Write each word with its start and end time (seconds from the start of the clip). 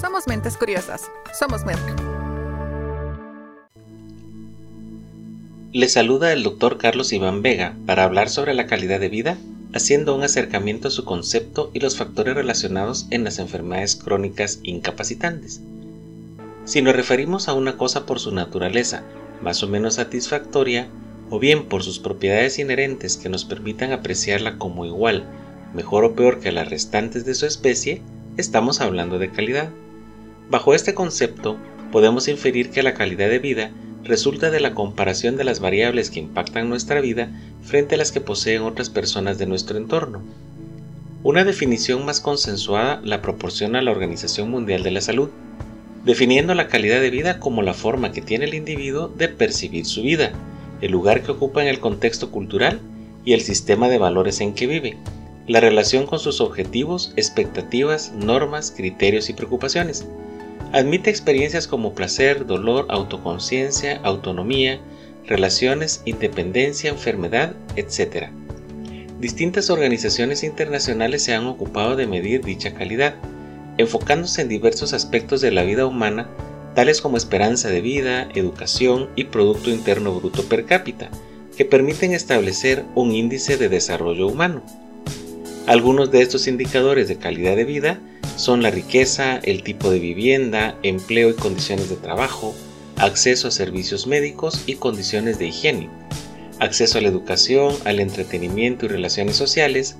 Somos 0.00 0.26
mentes 0.26 0.56
curiosas. 0.56 1.10
Somos 1.38 1.66
Merck. 1.66 1.78
Le 5.72 5.88
saluda 5.90 6.32
el 6.32 6.42
doctor 6.42 6.78
Carlos 6.78 7.12
Iván 7.12 7.42
Vega 7.42 7.76
para 7.84 8.04
hablar 8.04 8.30
sobre 8.30 8.54
la 8.54 8.66
calidad 8.66 8.98
de 8.98 9.10
vida, 9.10 9.36
haciendo 9.74 10.16
un 10.16 10.22
acercamiento 10.22 10.88
a 10.88 10.90
su 10.90 11.04
concepto 11.04 11.70
y 11.74 11.80
los 11.80 11.98
factores 11.98 12.34
relacionados 12.34 13.08
en 13.10 13.24
las 13.24 13.38
enfermedades 13.38 13.94
crónicas 13.94 14.60
incapacitantes. 14.62 15.60
Si 16.64 16.80
nos 16.80 16.96
referimos 16.96 17.48
a 17.48 17.52
una 17.52 17.76
cosa 17.76 18.06
por 18.06 18.20
su 18.20 18.32
naturaleza 18.32 19.02
más 19.42 19.62
o 19.62 19.68
menos 19.68 19.94
satisfactoria, 19.94 20.88
o 21.28 21.38
bien 21.38 21.66
por 21.66 21.82
sus 21.82 21.98
propiedades 21.98 22.58
inherentes 22.58 23.18
que 23.18 23.28
nos 23.28 23.44
permitan 23.44 23.92
apreciarla 23.92 24.56
como 24.56 24.86
igual, 24.86 25.24
mejor 25.74 26.04
o 26.04 26.14
peor 26.14 26.40
que 26.40 26.52
las 26.52 26.70
restantes 26.70 27.26
de 27.26 27.34
su 27.34 27.44
especie, 27.44 28.00
estamos 28.38 28.80
hablando 28.80 29.18
de 29.18 29.30
calidad. 29.30 29.68
Bajo 30.50 30.74
este 30.74 30.94
concepto, 30.94 31.58
podemos 31.92 32.26
inferir 32.26 32.70
que 32.70 32.82
la 32.82 32.94
calidad 32.94 33.28
de 33.28 33.38
vida 33.38 33.70
resulta 34.02 34.50
de 34.50 34.58
la 34.58 34.74
comparación 34.74 35.36
de 35.36 35.44
las 35.44 35.60
variables 35.60 36.10
que 36.10 36.18
impactan 36.18 36.68
nuestra 36.68 37.00
vida 37.00 37.30
frente 37.62 37.94
a 37.94 37.98
las 37.98 38.10
que 38.10 38.20
poseen 38.20 38.62
otras 38.62 38.90
personas 38.90 39.38
de 39.38 39.46
nuestro 39.46 39.78
entorno. 39.78 40.22
Una 41.22 41.44
definición 41.44 42.04
más 42.04 42.20
consensuada 42.20 43.00
la 43.04 43.22
proporciona 43.22 43.80
la 43.80 43.92
Organización 43.92 44.50
Mundial 44.50 44.82
de 44.82 44.90
la 44.90 45.00
Salud, 45.00 45.28
definiendo 46.04 46.52
la 46.54 46.66
calidad 46.66 47.00
de 47.00 47.10
vida 47.10 47.38
como 47.38 47.62
la 47.62 47.74
forma 47.74 48.10
que 48.10 48.20
tiene 48.20 48.46
el 48.46 48.54
individuo 48.54 49.06
de 49.06 49.28
percibir 49.28 49.86
su 49.86 50.02
vida, 50.02 50.32
el 50.80 50.90
lugar 50.90 51.22
que 51.22 51.30
ocupa 51.30 51.62
en 51.62 51.68
el 51.68 51.78
contexto 51.78 52.32
cultural 52.32 52.80
y 53.24 53.34
el 53.34 53.42
sistema 53.42 53.88
de 53.88 53.98
valores 53.98 54.40
en 54.40 54.54
que 54.54 54.66
vive, 54.66 54.96
la 55.46 55.60
relación 55.60 56.06
con 56.06 56.18
sus 56.18 56.40
objetivos, 56.40 57.12
expectativas, 57.14 58.10
normas, 58.14 58.72
criterios 58.76 59.30
y 59.30 59.34
preocupaciones. 59.34 60.08
Admite 60.72 61.10
experiencias 61.10 61.66
como 61.66 61.94
placer, 61.94 62.46
dolor, 62.46 62.86
autoconciencia, 62.90 64.00
autonomía, 64.04 64.80
relaciones, 65.26 66.02
independencia, 66.04 66.90
enfermedad, 66.90 67.56
etc. 67.74 68.28
Distintas 69.18 69.68
organizaciones 69.68 70.44
internacionales 70.44 71.24
se 71.24 71.34
han 71.34 71.46
ocupado 71.46 71.96
de 71.96 72.06
medir 72.06 72.44
dicha 72.44 72.72
calidad, 72.72 73.16
enfocándose 73.78 74.42
en 74.42 74.48
diversos 74.48 74.92
aspectos 74.92 75.40
de 75.40 75.50
la 75.50 75.64
vida 75.64 75.86
humana, 75.86 76.28
tales 76.76 77.00
como 77.00 77.16
esperanza 77.16 77.68
de 77.68 77.80
vida, 77.80 78.28
educación 78.34 79.08
y 79.16 79.24
Producto 79.24 79.70
Interno 79.70 80.14
Bruto 80.14 80.44
per 80.44 80.66
cápita, 80.66 81.10
que 81.56 81.64
permiten 81.64 82.12
establecer 82.12 82.84
un 82.94 83.12
índice 83.12 83.56
de 83.56 83.68
desarrollo 83.68 84.28
humano. 84.28 84.62
Algunos 85.66 86.12
de 86.12 86.22
estos 86.22 86.46
indicadores 86.46 87.08
de 87.08 87.16
calidad 87.16 87.56
de 87.56 87.64
vida 87.64 88.00
son 88.40 88.62
la 88.62 88.70
riqueza, 88.70 89.38
el 89.42 89.62
tipo 89.62 89.90
de 89.90 89.98
vivienda, 89.98 90.76
empleo 90.82 91.30
y 91.30 91.34
condiciones 91.34 91.90
de 91.90 91.96
trabajo, 91.96 92.54
acceso 92.96 93.48
a 93.48 93.50
servicios 93.50 94.06
médicos 94.06 94.62
y 94.66 94.74
condiciones 94.74 95.38
de 95.38 95.48
higiene, 95.48 95.90
acceso 96.58 96.98
a 96.98 97.02
la 97.02 97.08
educación, 97.08 97.74
al 97.84 98.00
entretenimiento 98.00 98.86
y 98.86 98.88
relaciones 98.88 99.36
sociales, 99.36 99.96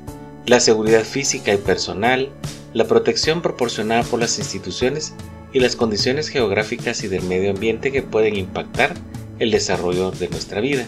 la 0.46 0.58
seguridad 0.58 1.04
física 1.04 1.52
y 1.52 1.58
personal, 1.58 2.30
la 2.72 2.86
protección 2.86 3.42
proporcionada 3.42 4.02
por 4.04 4.20
las 4.20 4.38
instituciones 4.38 5.12
y 5.52 5.60
las 5.60 5.76
condiciones 5.76 6.28
geográficas 6.28 7.04
y 7.04 7.08
del 7.08 7.22
medio 7.22 7.50
ambiente 7.50 7.92
que 7.92 8.02
pueden 8.02 8.36
impactar 8.36 8.94
el 9.38 9.50
desarrollo 9.50 10.12
de 10.12 10.28
nuestra 10.28 10.60
vida. 10.60 10.86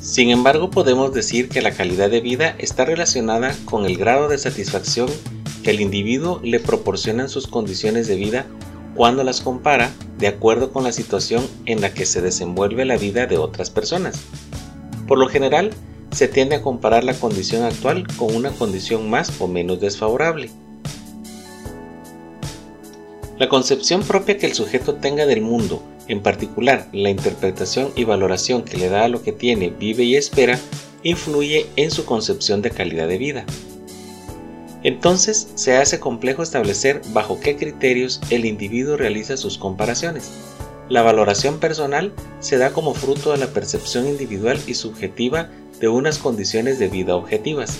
Sin 0.00 0.30
embargo, 0.30 0.70
podemos 0.70 1.14
decir 1.14 1.48
que 1.48 1.62
la 1.62 1.70
calidad 1.70 2.10
de 2.10 2.20
vida 2.20 2.56
está 2.58 2.84
relacionada 2.84 3.54
con 3.66 3.84
el 3.86 3.96
grado 3.96 4.28
de 4.28 4.38
satisfacción 4.38 5.08
que 5.62 5.70
el 5.70 5.80
individuo 5.80 6.40
le 6.42 6.60
proporciona 6.60 7.24
en 7.24 7.28
sus 7.28 7.46
condiciones 7.46 8.08
de 8.08 8.16
vida 8.16 8.46
cuando 8.94 9.24
las 9.24 9.40
compara 9.40 9.90
de 10.18 10.26
acuerdo 10.28 10.72
con 10.72 10.84
la 10.84 10.92
situación 10.92 11.46
en 11.66 11.80
la 11.80 11.94
que 11.94 12.06
se 12.06 12.20
desenvuelve 12.20 12.84
la 12.84 12.96
vida 12.96 13.26
de 13.26 13.38
otras 13.38 13.70
personas. 13.70 14.20
Por 15.08 15.18
lo 15.18 15.28
general, 15.28 15.70
se 16.10 16.28
tiende 16.28 16.56
a 16.56 16.62
comparar 16.62 17.04
la 17.04 17.14
condición 17.14 17.62
actual 17.62 18.06
con 18.16 18.34
una 18.34 18.50
condición 18.50 19.08
más 19.08 19.40
o 19.40 19.48
menos 19.48 19.80
desfavorable. 19.80 20.50
La 23.38 23.48
concepción 23.48 24.02
propia 24.02 24.38
que 24.38 24.46
el 24.46 24.54
sujeto 24.54 24.94
tenga 24.94 25.26
del 25.26 25.40
mundo, 25.40 25.82
en 26.06 26.22
particular 26.22 26.88
la 26.92 27.10
interpretación 27.10 27.90
y 27.96 28.04
valoración 28.04 28.62
que 28.62 28.76
le 28.76 28.88
da 28.88 29.04
a 29.04 29.08
lo 29.08 29.22
que 29.22 29.32
tiene, 29.32 29.70
vive 29.70 30.04
y 30.04 30.16
espera, 30.16 30.60
influye 31.02 31.66
en 31.76 31.90
su 31.90 32.04
concepción 32.04 32.62
de 32.62 32.70
calidad 32.70 33.08
de 33.08 33.18
vida. 33.18 33.46
Entonces 34.82 35.48
se 35.54 35.76
hace 35.76 36.00
complejo 36.00 36.42
establecer 36.42 37.02
bajo 37.12 37.38
qué 37.38 37.56
criterios 37.56 38.20
el 38.30 38.44
individuo 38.44 38.96
realiza 38.96 39.36
sus 39.36 39.58
comparaciones. 39.58 40.30
La 40.88 41.02
valoración 41.02 41.60
personal 41.60 42.12
se 42.40 42.58
da 42.58 42.72
como 42.72 42.94
fruto 42.94 43.32
de 43.32 43.38
la 43.38 43.46
percepción 43.46 44.06
individual 44.06 44.60
y 44.66 44.74
subjetiva 44.74 45.48
de 45.80 45.88
unas 45.88 46.18
condiciones 46.18 46.78
de 46.78 46.88
vida 46.88 47.14
objetivas. 47.14 47.78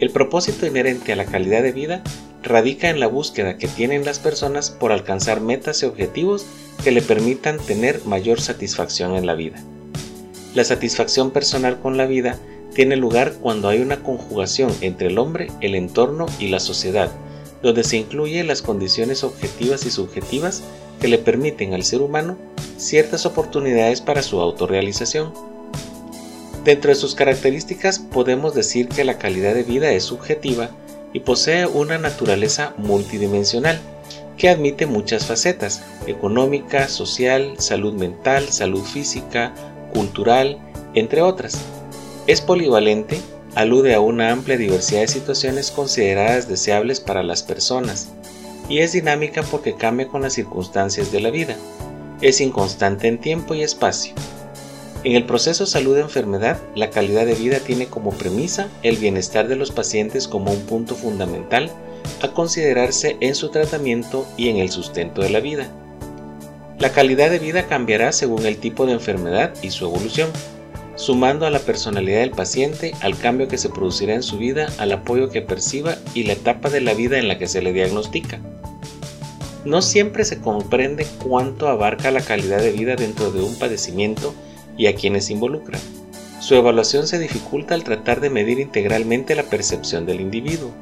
El 0.00 0.10
propósito 0.10 0.66
inherente 0.66 1.12
a 1.12 1.16
la 1.16 1.24
calidad 1.24 1.62
de 1.62 1.72
vida 1.72 2.02
radica 2.42 2.90
en 2.90 2.98
la 2.98 3.06
búsqueda 3.06 3.56
que 3.56 3.68
tienen 3.68 4.04
las 4.04 4.18
personas 4.18 4.70
por 4.70 4.90
alcanzar 4.90 5.40
metas 5.40 5.82
y 5.82 5.86
objetivos 5.86 6.44
que 6.82 6.90
le 6.90 7.02
permitan 7.02 7.58
tener 7.58 8.04
mayor 8.04 8.40
satisfacción 8.40 9.14
en 9.14 9.26
la 9.26 9.34
vida. 9.34 9.62
La 10.54 10.64
satisfacción 10.64 11.30
personal 11.30 11.78
con 11.80 11.96
la 11.96 12.06
vida 12.06 12.38
tiene 12.74 12.96
lugar 12.96 13.34
cuando 13.40 13.68
hay 13.68 13.80
una 13.80 14.02
conjugación 14.02 14.72
entre 14.80 15.08
el 15.08 15.18
hombre, 15.18 15.48
el 15.60 15.74
entorno 15.74 16.26
y 16.38 16.48
la 16.48 16.60
sociedad, 16.60 17.10
donde 17.62 17.84
se 17.84 17.98
incluyen 17.98 18.46
las 18.46 18.62
condiciones 18.62 19.24
objetivas 19.24 19.84
y 19.86 19.90
subjetivas 19.90 20.62
que 21.00 21.08
le 21.08 21.18
permiten 21.18 21.74
al 21.74 21.84
ser 21.84 22.00
humano 22.00 22.36
ciertas 22.76 23.26
oportunidades 23.26 24.00
para 24.00 24.22
su 24.22 24.40
autorrealización. 24.40 25.32
Dentro 26.64 26.90
de 26.90 26.94
sus 26.94 27.14
características 27.14 27.98
podemos 27.98 28.54
decir 28.54 28.88
que 28.88 29.04
la 29.04 29.18
calidad 29.18 29.54
de 29.54 29.64
vida 29.64 29.92
es 29.92 30.04
subjetiva 30.04 30.70
y 31.12 31.20
posee 31.20 31.66
una 31.66 31.98
naturaleza 31.98 32.74
multidimensional 32.78 33.80
que 34.38 34.48
admite 34.48 34.86
muchas 34.86 35.26
facetas, 35.26 35.82
económica, 36.06 36.88
social, 36.88 37.54
salud 37.58 37.92
mental, 37.94 38.48
salud 38.48 38.82
física, 38.82 39.52
cultural, 39.92 40.58
entre 40.94 41.20
otras. 41.20 41.58
Es 42.26 42.40
polivalente, 42.40 43.20
alude 43.54 43.94
a 43.94 44.00
una 44.00 44.30
amplia 44.30 44.56
diversidad 44.56 45.00
de 45.00 45.08
situaciones 45.08 45.70
consideradas 45.70 46.48
deseables 46.48 47.00
para 47.00 47.22
las 47.22 47.42
personas, 47.42 48.08
y 48.68 48.78
es 48.78 48.92
dinámica 48.92 49.42
porque 49.42 49.74
cambia 49.74 50.08
con 50.08 50.22
las 50.22 50.34
circunstancias 50.34 51.12
de 51.12 51.20
la 51.20 51.30
vida. 51.30 51.56
Es 52.20 52.40
inconstante 52.40 53.08
en 53.08 53.18
tiempo 53.18 53.54
y 53.54 53.62
espacio, 53.62 54.14
en 55.04 55.16
el 55.16 55.24
proceso 55.24 55.66
salud-enfermedad, 55.66 56.58
la 56.76 56.90
calidad 56.90 57.26
de 57.26 57.34
vida 57.34 57.58
tiene 57.58 57.86
como 57.86 58.12
premisa 58.12 58.68
el 58.84 58.96
bienestar 58.98 59.48
de 59.48 59.56
los 59.56 59.72
pacientes 59.72 60.28
como 60.28 60.52
un 60.52 60.60
punto 60.60 60.94
fundamental 60.94 61.72
a 62.22 62.28
considerarse 62.28 63.16
en 63.18 63.34
su 63.34 63.48
tratamiento 63.48 64.24
y 64.36 64.48
en 64.48 64.58
el 64.58 64.70
sustento 64.70 65.20
de 65.20 65.30
la 65.30 65.40
vida. 65.40 65.66
La 66.78 66.92
calidad 66.92 67.30
de 67.30 67.40
vida 67.40 67.66
cambiará 67.66 68.12
según 68.12 68.46
el 68.46 68.58
tipo 68.58 68.86
de 68.86 68.92
enfermedad 68.92 69.52
y 69.60 69.70
su 69.70 69.86
evolución, 69.86 70.30
sumando 70.96 71.46
a 71.46 71.50
la 71.50 71.58
personalidad 71.60 72.20
del 72.20 72.30
paciente, 72.30 72.94
al 73.00 73.16
cambio 73.16 73.48
que 73.48 73.58
se 73.58 73.70
producirá 73.70 74.14
en 74.14 74.22
su 74.22 74.38
vida, 74.38 74.72
al 74.78 74.92
apoyo 74.92 75.30
que 75.30 75.42
perciba 75.42 75.96
y 76.14 76.24
la 76.24 76.34
etapa 76.34 76.70
de 76.70 76.80
la 76.80 76.94
vida 76.94 77.18
en 77.18 77.28
la 77.28 77.38
que 77.38 77.48
se 77.48 77.62
le 77.62 77.72
diagnostica. 77.72 78.40
No 79.64 79.80
siempre 79.80 80.24
se 80.24 80.40
comprende 80.40 81.06
cuánto 81.26 81.68
abarca 81.68 82.10
la 82.10 82.20
calidad 82.20 82.58
de 82.58 82.72
vida 82.72 82.96
dentro 82.96 83.30
de 83.30 83.42
un 83.42 83.54
padecimiento 83.58 84.34
y 84.76 84.86
a 84.86 84.94
quienes 84.94 85.30
involucra. 85.30 85.78
Su 86.40 86.56
evaluación 86.56 87.06
se 87.06 87.20
dificulta 87.20 87.74
al 87.74 87.84
tratar 87.84 88.20
de 88.20 88.28
medir 88.28 88.58
integralmente 88.58 89.36
la 89.36 89.44
percepción 89.44 90.06
del 90.06 90.20
individuo. 90.20 90.72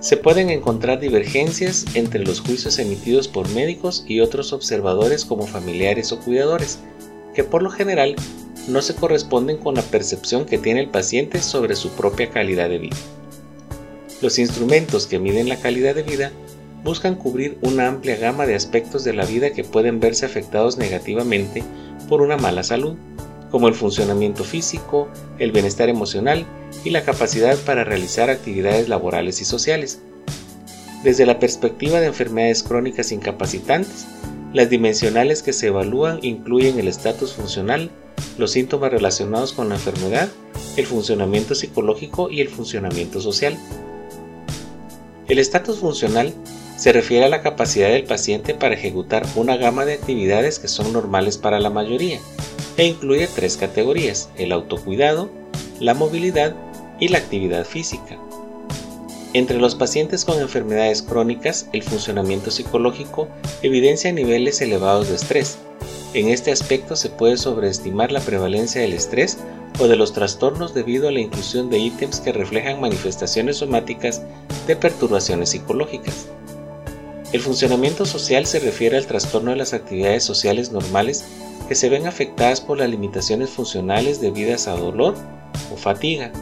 Se 0.00 0.16
pueden 0.16 0.48
encontrar 0.48 0.98
divergencias 0.98 1.84
entre 1.92 2.24
los 2.24 2.40
juicios 2.40 2.78
emitidos 2.78 3.28
por 3.28 3.46
médicos 3.50 4.02
y 4.08 4.20
otros 4.20 4.54
observadores 4.54 5.26
como 5.26 5.46
familiares 5.46 6.10
o 6.12 6.20
cuidadores, 6.20 6.78
que 7.34 7.44
por 7.44 7.62
lo 7.62 7.68
general 7.68 8.16
no 8.72 8.82
se 8.82 8.94
corresponden 8.94 9.58
con 9.58 9.74
la 9.74 9.82
percepción 9.82 10.46
que 10.46 10.58
tiene 10.58 10.80
el 10.80 10.88
paciente 10.88 11.40
sobre 11.40 11.76
su 11.76 11.90
propia 11.90 12.30
calidad 12.30 12.68
de 12.68 12.78
vida. 12.78 12.96
Los 14.20 14.38
instrumentos 14.38 15.06
que 15.06 15.18
miden 15.18 15.48
la 15.48 15.56
calidad 15.56 15.94
de 15.94 16.02
vida 16.02 16.32
buscan 16.84 17.14
cubrir 17.14 17.58
una 17.62 17.88
amplia 17.88 18.16
gama 18.16 18.46
de 18.46 18.54
aspectos 18.54 19.04
de 19.04 19.12
la 19.12 19.24
vida 19.24 19.50
que 19.50 19.64
pueden 19.64 20.00
verse 20.00 20.26
afectados 20.26 20.78
negativamente 20.78 21.62
por 22.08 22.22
una 22.22 22.36
mala 22.36 22.62
salud, 22.62 22.96
como 23.50 23.68
el 23.68 23.74
funcionamiento 23.74 24.44
físico, 24.44 25.08
el 25.38 25.52
bienestar 25.52 25.88
emocional 25.88 26.46
y 26.84 26.90
la 26.90 27.02
capacidad 27.02 27.56
para 27.58 27.84
realizar 27.84 28.30
actividades 28.30 28.88
laborales 28.88 29.40
y 29.40 29.44
sociales. 29.44 30.00
Desde 31.02 31.26
la 31.26 31.38
perspectiva 31.38 32.00
de 32.00 32.06
enfermedades 32.06 32.62
crónicas 32.62 33.10
incapacitantes, 33.10 34.06
las 34.52 34.68
dimensionales 34.68 35.42
que 35.42 35.52
se 35.52 35.68
evalúan 35.68 36.18
incluyen 36.22 36.78
el 36.78 36.88
estatus 36.88 37.32
funcional, 37.32 37.90
los 38.38 38.52
síntomas 38.52 38.90
relacionados 38.90 39.52
con 39.52 39.68
la 39.68 39.76
enfermedad, 39.76 40.28
el 40.76 40.86
funcionamiento 40.86 41.54
psicológico 41.54 42.30
y 42.30 42.40
el 42.40 42.48
funcionamiento 42.48 43.20
social. 43.20 43.58
El 45.28 45.38
estatus 45.38 45.78
funcional 45.78 46.34
se 46.76 46.92
refiere 46.92 47.26
a 47.26 47.28
la 47.28 47.42
capacidad 47.42 47.88
del 47.90 48.04
paciente 48.04 48.54
para 48.54 48.74
ejecutar 48.74 49.26
una 49.36 49.56
gama 49.56 49.84
de 49.84 49.92
actividades 49.94 50.58
que 50.58 50.68
son 50.68 50.92
normales 50.92 51.36
para 51.36 51.60
la 51.60 51.70
mayoría 51.70 52.18
e 52.76 52.86
incluye 52.86 53.26
tres 53.26 53.56
categorías, 53.56 54.30
el 54.38 54.52
autocuidado, 54.52 55.30
la 55.78 55.94
movilidad 55.94 56.56
y 56.98 57.08
la 57.08 57.18
actividad 57.18 57.66
física. 57.66 58.18
Entre 59.32 59.58
los 59.58 59.74
pacientes 59.76 60.24
con 60.24 60.40
enfermedades 60.40 61.02
crónicas, 61.02 61.68
el 61.72 61.82
funcionamiento 61.82 62.50
psicológico 62.50 63.28
evidencia 63.62 64.12
niveles 64.12 64.60
elevados 64.60 65.08
de 65.08 65.14
estrés. 65.14 65.58
En 66.12 66.28
este 66.28 66.50
aspecto 66.50 66.96
se 66.96 67.08
puede 67.08 67.36
sobreestimar 67.36 68.10
la 68.10 68.20
prevalencia 68.20 68.80
del 68.80 68.94
estrés 68.94 69.38
o 69.78 69.86
de 69.86 69.94
los 69.94 70.12
trastornos 70.12 70.74
debido 70.74 71.08
a 71.08 71.12
la 71.12 71.20
inclusión 71.20 71.70
de 71.70 71.78
ítems 71.78 72.20
que 72.20 72.32
reflejan 72.32 72.80
manifestaciones 72.80 73.58
somáticas 73.58 74.22
de 74.66 74.74
perturbaciones 74.74 75.50
psicológicas. 75.50 76.26
El 77.32 77.40
funcionamiento 77.40 78.06
social 78.06 78.44
se 78.46 78.58
refiere 78.58 78.96
al 78.96 79.06
trastorno 79.06 79.52
de 79.52 79.56
las 79.56 79.72
actividades 79.72 80.24
sociales 80.24 80.72
normales 80.72 81.24
que 81.68 81.76
se 81.76 81.88
ven 81.88 82.08
afectadas 82.08 82.60
por 82.60 82.78
las 82.78 82.90
limitaciones 82.90 83.50
funcionales 83.50 84.20
debidas 84.20 84.66
a 84.66 84.72
dolor 84.72 85.14
o 85.72 85.76
fatiga, 85.76 86.32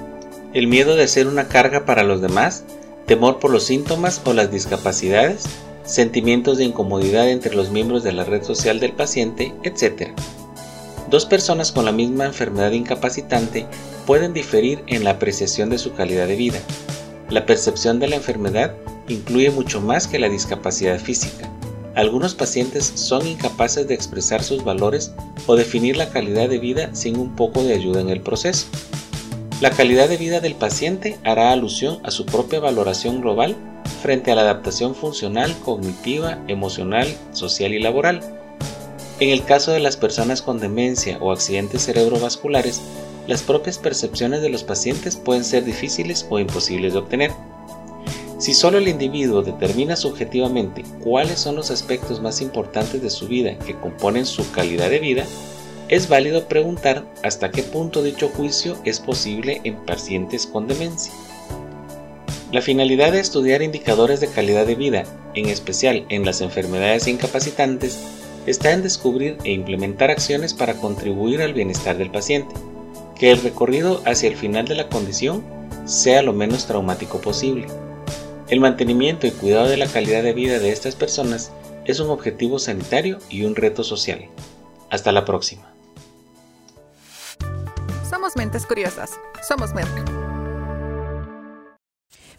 el 0.54 0.66
miedo 0.66 0.96
de 0.96 1.06
ser 1.08 1.26
una 1.26 1.48
carga 1.48 1.84
para 1.84 2.04
los 2.04 2.22
demás, 2.22 2.64
temor 3.04 3.38
por 3.38 3.50
los 3.50 3.64
síntomas 3.64 4.22
o 4.24 4.32
las 4.32 4.50
discapacidades, 4.50 5.44
sentimientos 5.88 6.58
de 6.58 6.64
incomodidad 6.64 7.28
entre 7.30 7.54
los 7.54 7.70
miembros 7.70 8.04
de 8.04 8.12
la 8.12 8.24
red 8.24 8.42
social 8.42 8.78
del 8.78 8.92
paciente, 8.92 9.54
etc. 9.64 10.10
Dos 11.10 11.24
personas 11.24 11.72
con 11.72 11.86
la 11.86 11.92
misma 11.92 12.26
enfermedad 12.26 12.72
incapacitante 12.72 13.66
pueden 14.06 14.34
diferir 14.34 14.84
en 14.86 15.02
la 15.02 15.12
apreciación 15.12 15.70
de 15.70 15.78
su 15.78 15.94
calidad 15.94 16.28
de 16.28 16.36
vida. 16.36 16.58
La 17.30 17.46
percepción 17.46 17.98
de 17.98 18.08
la 18.08 18.16
enfermedad 18.16 18.74
incluye 19.08 19.50
mucho 19.50 19.80
más 19.80 20.06
que 20.06 20.18
la 20.18 20.28
discapacidad 20.28 20.98
física. 20.98 21.50
Algunos 21.94 22.34
pacientes 22.34 22.92
son 22.94 23.26
incapaces 23.26 23.88
de 23.88 23.94
expresar 23.94 24.44
sus 24.44 24.62
valores 24.62 25.12
o 25.46 25.56
definir 25.56 25.96
la 25.96 26.10
calidad 26.10 26.48
de 26.48 26.58
vida 26.58 26.94
sin 26.94 27.18
un 27.18 27.34
poco 27.34 27.64
de 27.64 27.74
ayuda 27.74 28.02
en 28.02 28.10
el 28.10 28.20
proceso. 28.20 28.66
La 29.60 29.70
calidad 29.70 30.08
de 30.08 30.16
vida 30.16 30.38
del 30.38 30.54
paciente 30.54 31.18
hará 31.24 31.50
alusión 31.50 31.98
a 32.04 32.12
su 32.12 32.24
propia 32.24 32.60
valoración 32.60 33.20
global 33.20 33.56
frente 34.02 34.30
a 34.30 34.36
la 34.36 34.42
adaptación 34.42 34.94
funcional, 34.94 35.52
cognitiva, 35.64 36.38
emocional, 36.46 37.08
social 37.32 37.74
y 37.74 37.80
laboral. 37.80 38.20
En 39.18 39.30
el 39.30 39.44
caso 39.44 39.72
de 39.72 39.80
las 39.80 39.96
personas 39.96 40.42
con 40.42 40.60
demencia 40.60 41.18
o 41.20 41.32
accidentes 41.32 41.86
cerebrovasculares, 41.86 42.80
las 43.26 43.42
propias 43.42 43.78
percepciones 43.78 44.42
de 44.42 44.48
los 44.48 44.62
pacientes 44.62 45.16
pueden 45.16 45.42
ser 45.42 45.64
difíciles 45.64 46.24
o 46.30 46.38
imposibles 46.38 46.92
de 46.92 47.00
obtener. 47.00 47.32
Si 48.38 48.54
solo 48.54 48.78
el 48.78 48.86
individuo 48.86 49.42
determina 49.42 49.96
subjetivamente 49.96 50.84
cuáles 51.02 51.40
son 51.40 51.56
los 51.56 51.72
aspectos 51.72 52.22
más 52.22 52.40
importantes 52.40 53.02
de 53.02 53.10
su 53.10 53.26
vida 53.26 53.58
que 53.58 53.74
componen 53.74 54.24
su 54.24 54.48
calidad 54.52 54.88
de 54.88 55.00
vida, 55.00 55.24
es 55.88 56.08
válido 56.08 56.48
preguntar 56.48 57.04
hasta 57.22 57.50
qué 57.50 57.62
punto 57.62 58.02
dicho 58.02 58.28
juicio 58.28 58.76
es 58.84 59.00
posible 59.00 59.60
en 59.64 59.76
pacientes 59.86 60.46
con 60.46 60.68
demencia. 60.68 61.12
La 62.52 62.62
finalidad 62.62 63.12
de 63.12 63.20
estudiar 63.20 63.62
indicadores 63.62 64.20
de 64.20 64.28
calidad 64.28 64.66
de 64.66 64.74
vida, 64.74 65.04
en 65.34 65.48
especial 65.48 66.04
en 66.10 66.24
las 66.24 66.40
enfermedades 66.40 67.06
incapacitantes, 67.08 67.98
está 68.46 68.72
en 68.72 68.82
descubrir 68.82 69.36
e 69.44 69.52
implementar 69.52 70.10
acciones 70.10 70.54
para 70.54 70.74
contribuir 70.74 71.42
al 71.42 71.54
bienestar 71.54 71.96
del 71.96 72.10
paciente, 72.10 72.54
que 73.18 73.30
el 73.30 73.42
recorrido 73.42 74.02
hacia 74.04 74.28
el 74.28 74.36
final 74.36 74.66
de 74.66 74.74
la 74.74 74.88
condición 74.88 75.42
sea 75.84 76.22
lo 76.22 76.32
menos 76.32 76.66
traumático 76.66 77.20
posible. 77.20 77.66
El 78.48 78.60
mantenimiento 78.60 79.26
y 79.26 79.30
cuidado 79.30 79.68
de 79.68 79.76
la 79.76 79.86
calidad 79.86 80.22
de 80.22 80.32
vida 80.32 80.58
de 80.58 80.70
estas 80.70 80.94
personas 80.94 81.52
es 81.84 82.00
un 82.00 82.10
objetivo 82.10 82.58
sanitario 82.58 83.18
y 83.28 83.44
un 83.44 83.56
reto 83.56 83.84
social. 83.84 84.26
Hasta 84.90 85.12
la 85.12 85.26
próxima. 85.26 85.77
Somos 88.08 88.36
mentes 88.36 88.64
curiosas. 88.64 89.20
Somos 89.46 89.74
Merck. 89.74 90.10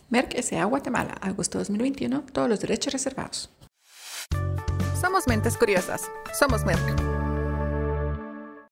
Merck 0.09 0.33
S.A. 0.33 0.65
Guatemala, 0.65 1.13
agosto 1.21 1.59
2021, 1.59 2.23
todos 2.33 2.49
los 2.49 2.59
derechos 2.59 2.91
reservados. 2.91 3.51
Somos 4.99 5.27
mentes 5.27 5.57
curiosas. 5.57 6.09
Somos 6.33 6.65
Merck. 6.65 7.28